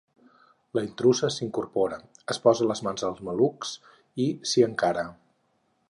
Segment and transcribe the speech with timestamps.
[0.77, 1.99] La intrusa s'incorpora,
[2.35, 3.75] es posa les mans als malucs
[4.27, 5.07] i s'hi encara.